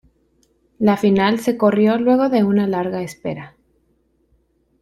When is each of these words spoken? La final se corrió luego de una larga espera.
La 0.79 0.97
final 0.97 1.37
se 1.37 1.57
corrió 1.57 1.99
luego 1.99 2.27
de 2.29 2.43
una 2.43 2.65
larga 2.65 3.03
espera. 3.03 3.55